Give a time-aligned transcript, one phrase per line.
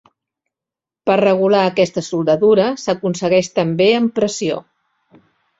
[1.09, 4.59] Per regular aquesta soldadura s'aconsegueix també amb pressió.